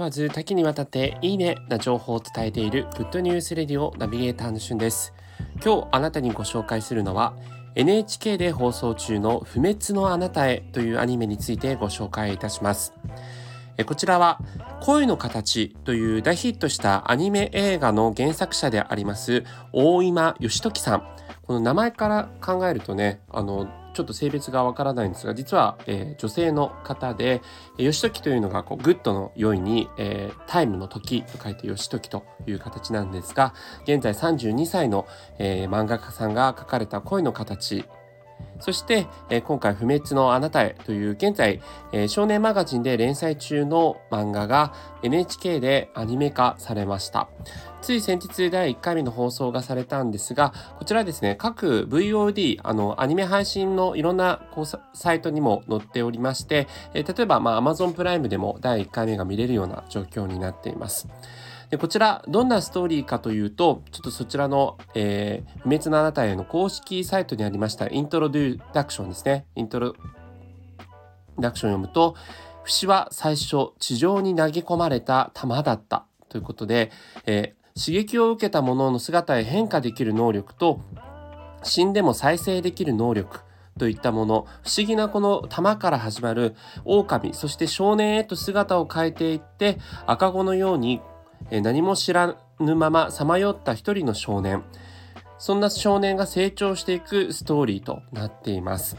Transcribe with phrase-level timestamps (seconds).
[0.00, 5.12] 問わず多岐にわたっていいねな情報を伝えているグッドニュースレディオナビゲーターのしゅんです
[5.62, 7.34] 今日あなたにご紹介するのは
[7.74, 12.94] NHK で放送中の不滅のあなたへというアニメについてご紹介いたします
[13.84, 14.40] こちらは
[14.80, 19.44] 恋の形という大ヒットしたアニメ映画の原作者であります
[19.74, 21.02] 大今義時さん
[21.50, 27.42] この名前から考えるとねあのちょっと性別がわからないんですが実は、えー、女性の方で
[27.76, 35.08] 良時というのがこう good の良いに、えー、 time の時と書いて良時という形なんですが現在32歳の、
[35.40, 37.84] えー、漫画家さんが書かれた聲の形
[38.60, 41.60] そして、え、今回「不滅のあなたへ」という現在、
[41.92, 47.28] え、少年マガジンで連載中の漫画が NHK でアニメ化されました。
[47.80, 61.08] つい先日第1回目の放送がされたんですが、こちらですね、各 VOD、あの、アニメ配信のいろんなこうサイトにも載っておりまして、え、例えば、まあ、Amazon プライムでも第1回目が見れるような状況になっています。
[61.70, 69.46] でこちら、どんなストーリーかというと、ちょっとそちらの、えー、不滅のあなたへの公式サイトにありましたイントロデュダクションですね。
[69.54, 69.94] イントロ
[71.38, 72.16] ダクションを読むと、
[72.64, 76.90] 節は最初、地上に投げ込まれた弾だったということで、
[77.26, 80.80] えー、刺激を受けたものの姿へ変化できる能力と、
[81.62, 83.42] 死んでも再生できる能力、
[83.78, 91.00] といったもの不思議なこの玉から始まる狼そして少年へと姿を変えていって赤子のように
[91.50, 94.62] 何も知らぬままさまよった一人の少年
[95.38, 98.96] そんな少年が成長していくストーリーとなっています。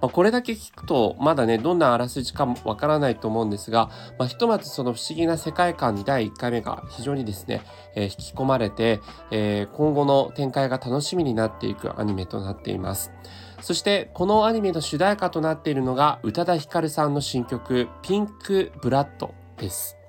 [0.00, 3.88] まあ、これだけ聞くとまだねどんなあらすじかもわからないと思うんですが、
[4.18, 7.62] まあ、ひとまずその不思議な世界観に第1回目が非常にですね、
[7.94, 13.12] えー、引き込まれて、えー、今後の展開が楽しみになっていくアニメとなっています。
[13.60, 20.01] そしてこのアニメの主題歌となっているのが宇多田ヒカルさんの新曲「ピンクブラッド」です。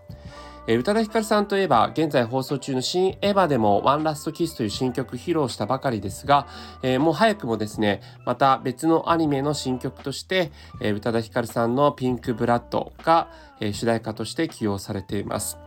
[0.65, 6.47] 宇多田ヒカルさんといえば、現在放送中の新エヴァでもワンラストキスという新曲披露したばかりですが、
[6.81, 13.27] えー、もう早くもですね、また別のアニメの新曲として、えー、宇多田ヒカルさんのピンクブラッドが、
[13.59, 15.57] えー、主題歌として起用されています。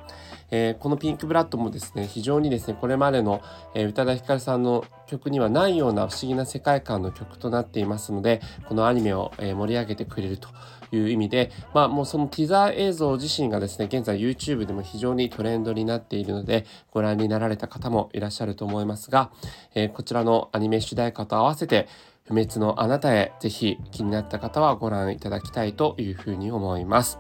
[0.50, 3.42] えー、このピンクブラッドもですね、非常にですね、これまでの、
[3.74, 10.48] えー、宇多田ヒカルさんの曲にはないような不思議な世界観の曲となっていますので、このアニメを、えー、盛り上げてくれると
[10.92, 19.30] いう意味で、まあもうそのティザー映像自身がですね、現在 YouTube でも非常にトレンドになっているので、ご覧になられた方もいらっしゃると思いますが、
[19.74, 21.88] えー、こちらのアニメ主題歌と合わせて、
[22.26, 27.18] 不滅のあなたへぜひ気になった方はご覧いただきたいというふうに思います。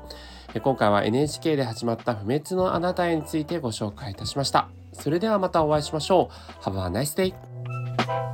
[0.60, 4.68] 今回は NHK で始まった不滅のあなたへについてご紹介いたしました。
[4.92, 6.30] それではまたお会いしましょ
[6.60, 6.62] う。
[6.62, 8.25] Have a nice day!